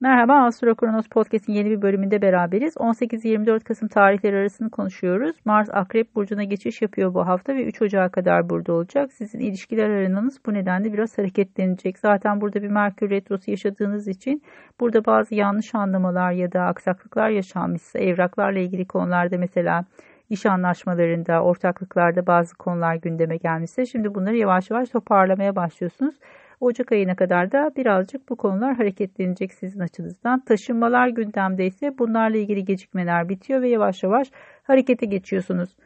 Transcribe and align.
Merhaba 0.00 0.44
Astro 0.46 0.74
Kronos 0.74 1.08
Podcast'in 1.08 1.52
yeni 1.52 1.70
bir 1.70 1.82
bölümünde 1.82 2.22
beraberiz. 2.22 2.76
18-24 2.76 3.64
Kasım 3.64 3.88
tarihleri 3.88 4.36
arasını 4.36 4.70
konuşuyoruz. 4.70 5.36
Mars 5.44 5.68
Akrep 5.72 6.14
Burcu'na 6.14 6.44
geçiş 6.44 6.82
yapıyor 6.82 7.14
bu 7.14 7.26
hafta 7.26 7.54
ve 7.54 7.64
3 7.64 7.82
Ocağı 7.82 8.10
kadar 8.10 8.50
burada 8.50 8.72
olacak. 8.72 9.12
Sizin 9.12 9.38
ilişkiler 9.38 9.90
aranınız 9.90 10.38
bu 10.46 10.54
nedenle 10.54 10.92
biraz 10.92 11.18
hareketlenecek. 11.18 11.98
Zaten 11.98 12.40
burada 12.40 12.62
bir 12.62 12.68
Merkür 12.68 13.10
Retrosu 13.10 13.50
yaşadığınız 13.50 14.08
için 14.08 14.42
burada 14.80 15.04
bazı 15.04 15.34
yanlış 15.34 15.74
anlamalar 15.74 16.32
ya 16.32 16.52
da 16.52 16.62
aksaklıklar 16.62 17.30
yaşanmışsa 17.30 17.98
evraklarla 17.98 18.58
ilgili 18.58 18.86
konularda 18.86 19.38
mesela 19.38 19.84
iş 20.30 20.46
anlaşmalarında, 20.46 21.42
ortaklıklarda 21.42 22.26
bazı 22.26 22.56
konular 22.56 22.94
gündeme 22.94 23.36
gelmişse 23.36 23.86
şimdi 23.86 24.14
bunları 24.14 24.36
yavaş 24.36 24.70
yavaş 24.70 24.88
toparlamaya 24.88 25.56
başlıyorsunuz. 25.56 26.14
Ocak 26.60 26.92
ayına 26.92 27.16
kadar 27.16 27.52
da 27.52 27.70
birazcık 27.76 28.28
bu 28.28 28.36
konular 28.36 28.76
hareketlenecek 28.76 29.52
sizin 29.52 29.80
açınızdan. 29.80 30.44
Taşınmalar 30.44 31.08
gündemde 31.08 31.66
ise 31.66 31.98
bunlarla 31.98 32.36
ilgili 32.36 32.64
gecikmeler 32.64 33.28
bitiyor 33.28 33.62
ve 33.62 33.68
yavaş 33.68 34.02
yavaş 34.02 34.28
harekete 34.62 35.06
geçiyorsunuz. 35.06 35.76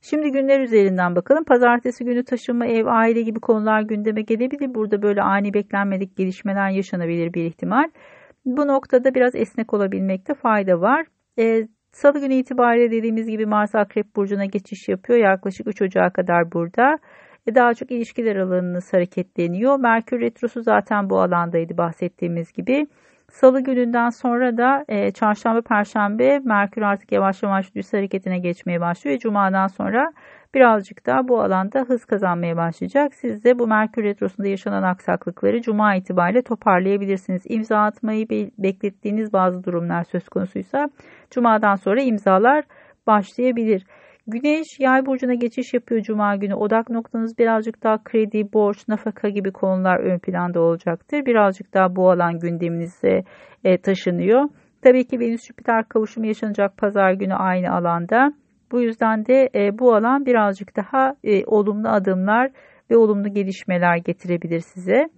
Şimdi 0.00 0.32
günler 0.32 0.60
üzerinden 0.60 1.16
bakalım. 1.16 1.44
Pazartesi 1.44 2.04
günü 2.04 2.24
taşınma, 2.24 2.66
ev, 2.66 2.86
aile 2.86 3.22
gibi 3.22 3.40
konular 3.40 3.82
gündeme 3.82 4.22
gelebilir. 4.22 4.74
Burada 4.74 5.02
böyle 5.02 5.22
ani 5.22 5.54
beklenmedik 5.54 6.16
gelişmeler 6.16 6.70
yaşanabilir 6.70 7.34
bir 7.34 7.44
ihtimal. 7.44 7.90
Bu 8.44 8.66
noktada 8.66 9.14
biraz 9.14 9.34
esnek 9.34 9.74
olabilmekte 9.74 10.34
fayda 10.34 10.80
var. 10.80 11.06
E, 11.38 11.66
Salı 11.92 12.20
günü 12.20 12.34
itibariyle 12.34 12.90
dediğimiz 12.90 13.26
gibi 13.26 13.46
Mars 13.46 13.74
Akrep 13.74 14.16
Burcu'na 14.16 14.44
geçiş 14.44 14.88
yapıyor. 14.88 15.18
Yaklaşık 15.18 15.66
3 15.66 15.82
Ocağı 15.82 16.12
kadar 16.12 16.52
burada 16.52 16.98
ve 17.48 17.54
daha 17.54 17.74
çok 17.74 17.90
ilişkiler 17.90 18.36
alanınız 18.36 18.92
hareketleniyor. 18.92 19.76
Merkür 19.76 20.20
Retrosu 20.20 20.62
zaten 20.62 21.10
bu 21.10 21.20
alandaydı 21.20 21.76
bahsettiğimiz 21.78 22.52
gibi. 22.52 22.86
Salı 23.32 23.60
gününden 23.60 24.10
sonra 24.10 24.56
da 24.56 24.84
e, 24.88 25.10
çarşamba, 25.10 25.60
perşembe 25.62 26.38
Merkür 26.38 26.82
artık 26.82 27.12
yavaş 27.12 27.42
yavaş 27.42 27.74
düz 27.74 27.92
hareketine 27.92 28.38
geçmeye 28.38 28.80
başlıyor. 28.80 29.14
Ve 29.14 29.18
Cuma'dan 29.18 29.66
sonra 29.66 30.12
birazcık 30.54 31.06
daha 31.06 31.28
bu 31.28 31.40
alanda 31.42 31.80
hız 31.80 32.04
kazanmaya 32.04 32.56
başlayacak. 32.56 33.14
Siz 33.14 33.44
de 33.44 33.58
bu 33.58 33.66
Merkür 33.66 34.04
Retrosu'nda 34.04 34.48
yaşanan 34.48 34.82
aksaklıkları 34.82 35.62
Cuma 35.62 35.94
itibariyle 35.94 36.42
toparlayabilirsiniz. 36.42 37.42
İmza 37.48 37.78
atmayı 37.78 38.28
beklettiğiniz 38.58 39.32
bazı 39.32 39.64
durumlar 39.64 40.04
söz 40.04 40.28
konusuysa 40.28 40.90
Cuma'dan 41.30 41.76
sonra 41.76 42.02
imzalar 42.02 42.64
başlayabilir. 43.06 43.86
Güneş 44.26 44.80
yay 44.80 45.06
burcuna 45.06 45.34
geçiş 45.34 45.74
yapıyor 45.74 46.02
cuma 46.02 46.36
günü. 46.36 46.54
Odak 46.54 46.90
noktanız 46.90 47.38
birazcık 47.38 47.82
daha 47.82 48.04
kredi, 48.04 48.52
borç, 48.52 48.88
nafaka 48.88 49.28
gibi 49.28 49.52
konular 49.52 50.00
ön 50.00 50.18
planda 50.18 50.60
olacaktır. 50.60 51.26
Birazcık 51.26 51.74
daha 51.74 51.96
bu 51.96 52.10
alan 52.10 52.38
gündeminize 52.38 53.24
e, 53.64 53.78
taşınıyor. 53.78 54.48
Tabii 54.82 55.06
ki 55.06 55.20
Venüs 55.20 55.46
Jüpiter 55.46 55.88
kavuşumu 55.88 56.26
yaşanacak 56.26 56.76
pazar 56.76 57.12
günü 57.12 57.34
aynı 57.34 57.74
alanda. 57.74 58.32
Bu 58.72 58.80
yüzden 58.80 59.26
de 59.26 59.50
e, 59.54 59.78
bu 59.78 59.94
alan 59.94 60.26
birazcık 60.26 60.76
daha 60.76 61.14
e, 61.24 61.44
olumlu 61.44 61.88
adımlar 61.88 62.50
ve 62.90 62.96
olumlu 62.96 63.34
gelişmeler 63.34 63.96
getirebilir 63.96 64.60
size. 64.60 65.08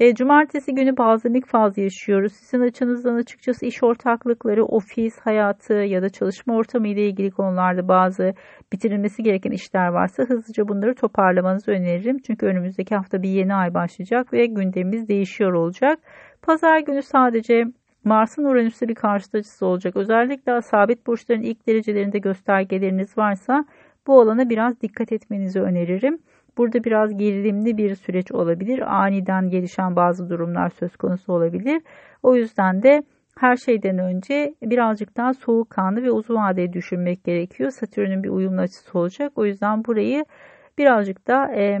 E, 0.00 0.14
cumartesi 0.14 0.74
günü 0.74 0.96
bazenlik 0.96 1.46
fazla 1.46 1.82
yaşıyoruz. 1.82 2.32
Sizin 2.32 2.60
açınızdan 2.60 3.14
açıkçası 3.14 3.66
iş 3.66 3.82
ortaklıkları, 3.82 4.64
ofis 4.64 5.18
hayatı 5.18 5.72
ya 5.72 6.02
da 6.02 6.08
çalışma 6.08 6.56
ortamı 6.56 6.88
ile 6.88 7.06
ilgili 7.06 7.30
konularda 7.30 7.88
bazı 7.88 8.34
bitirilmesi 8.72 9.22
gereken 9.22 9.50
işler 9.50 9.88
varsa 9.88 10.22
hızlıca 10.22 10.68
bunları 10.68 10.94
toparlamanızı 10.94 11.70
öneririm. 11.70 12.18
Çünkü 12.18 12.46
önümüzdeki 12.46 12.94
hafta 12.94 13.22
bir 13.22 13.28
yeni 13.28 13.54
ay 13.54 13.74
başlayacak 13.74 14.32
ve 14.32 14.46
gündemimiz 14.46 15.08
değişiyor 15.08 15.52
olacak. 15.52 15.98
Pazar 16.42 16.78
günü 16.78 17.02
sadece 17.02 17.64
Mars'ın 18.04 18.44
Uranüs'te 18.44 18.88
bir 18.88 18.94
karşıt 18.94 19.34
açısı 19.34 19.66
olacak. 19.66 19.96
Özellikle 19.96 20.62
sabit 20.62 21.06
burçların 21.06 21.42
ilk 21.42 21.66
derecelerinde 21.66 22.18
göstergeleriniz 22.18 23.18
varsa 23.18 23.64
bu 24.06 24.20
alana 24.20 24.50
biraz 24.50 24.80
dikkat 24.80 25.12
etmenizi 25.12 25.60
öneririm. 25.60 26.18
Burada 26.58 26.84
biraz 26.84 27.16
gerilimli 27.16 27.76
bir 27.76 27.94
süreç 27.94 28.32
olabilir. 28.32 29.04
Aniden 29.04 29.50
gelişen 29.50 29.96
bazı 29.96 30.30
durumlar 30.30 30.70
söz 30.70 30.96
konusu 30.96 31.32
olabilir. 31.32 31.82
O 32.22 32.36
yüzden 32.36 32.82
de 32.82 33.02
her 33.38 33.56
şeyden 33.56 33.98
önce 33.98 34.54
birazcık 34.62 35.16
daha 35.16 35.34
soğukkanlı 35.34 36.02
ve 36.02 36.10
uzun 36.10 36.34
vadeli 36.34 36.72
düşünmek 36.72 37.24
gerekiyor. 37.24 37.70
Satürn'ün 37.70 38.22
bir 38.22 38.28
uyumlu 38.28 38.60
açısı 38.60 38.98
olacak. 38.98 39.32
O 39.36 39.46
yüzden 39.46 39.84
burayı 39.84 40.24
birazcık 40.78 41.26
da 41.26 41.54
e, 41.54 41.78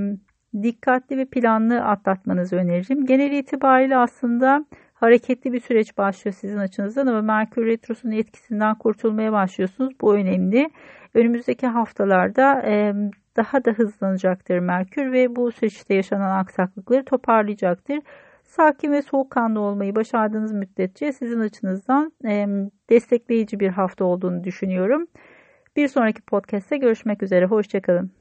dikkatli 0.62 1.18
ve 1.18 1.24
planlı 1.24 1.84
atlatmanızı 1.84 2.56
öneririm. 2.56 3.06
Genel 3.06 3.32
itibariyle 3.32 3.96
aslında 3.96 4.64
hareketli 4.94 5.52
bir 5.52 5.60
süreç 5.60 5.98
başlıyor 5.98 6.34
sizin 6.34 6.58
açınızdan 6.58 7.06
ama 7.06 7.22
Merkür 7.22 7.66
Retrosu'nun 7.66 8.12
etkisinden 8.12 8.74
kurtulmaya 8.74 9.32
başlıyorsunuz. 9.32 9.94
Bu 10.00 10.14
önemli. 10.14 10.70
Önümüzdeki 11.14 11.66
haftalarda 11.66 12.62
e, 12.62 12.94
daha 13.36 13.64
da 13.64 13.70
hızlanacaktır 13.70 14.58
Merkür 14.58 15.12
ve 15.12 15.36
bu 15.36 15.52
süreçte 15.52 15.94
yaşanan 15.94 16.38
aksaklıkları 16.38 17.04
toparlayacaktır. 17.04 17.98
Sakin 18.44 18.92
ve 18.92 19.02
soğukkanlı 19.02 19.60
olmayı 19.60 19.94
başardığınız 19.94 20.52
müddetçe 20.52 21.12
sizin 21.12 21.40
açınızdan 21.40 22.12
e, 22.24 22.46
destekleyici 22.90 23.60
bir 23.60 23.68
hafta 23.68 24.04
olduğunu 24.04 24.44
düşünüyorum. 24.44 25.06
Bir 25.76 25.88
sonraki 25.88 26.22
podcast'te 26.22 26.76
görüşmek 26.76 27.22
üzere. 27.22 27.46
Hoşçakalın. 27.46 28.16